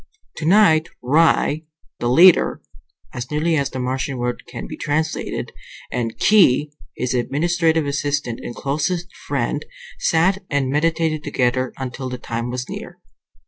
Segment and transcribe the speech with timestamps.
[0.35, 1.61] Tonight Ry,
[1.99, 2.59] the leader
[3.13, 5.51] (as nearly as the Martian word can be translated),
[5.91, 9.63] and Khee, his administrative assistant and closest friend,
[9.99, 12.99] sat and meditated together until the time was near.